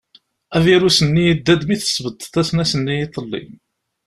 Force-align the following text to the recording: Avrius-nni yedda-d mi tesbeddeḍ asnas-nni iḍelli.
Avrius-nni 0.55 1.23
yedda-d 1.25 1.61
mi 1.65 1.75
tesbeddeḍ 1.77 2.33
asnas-nni 2.41 2.95
iḍelli. 3.03 3.43